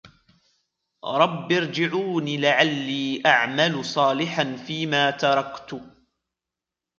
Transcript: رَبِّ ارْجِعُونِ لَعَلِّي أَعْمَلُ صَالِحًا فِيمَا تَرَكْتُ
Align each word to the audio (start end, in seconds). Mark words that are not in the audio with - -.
رَبِّ 1.05 1.51
ارْجِعُونِ 1.51 2.25
لَعَلِّي 2.29 3.21
أَعْمَلُ 3.25 3.85
صَالِحًا 3.85 4.55
فِيمَا 4.67 5.11
تَرَكْتُ 5.11 5.81